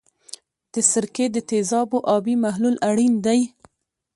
[0.73, 3.39] د سرکې د تیزابو آبي محلول اړین دی.